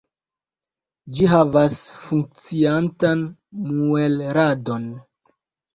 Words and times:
Ĝi 1.17 1.27
havas 1.33 1.77
funkciantan 1.99 3.23
muelradon. 3.79 4.93